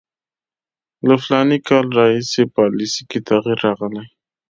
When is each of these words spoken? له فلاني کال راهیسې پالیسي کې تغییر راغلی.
له 1.07 1.15
فلاني 1.23 1.57
کال 1.69 1.85
راهیسې 1.97 2.43
پالیسي 2.57 3.01
کې 3.09 3.19
تغییر 3.29 3.57
راغلی. 3.65 4.05